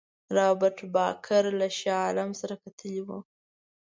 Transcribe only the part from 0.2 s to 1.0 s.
رابرټ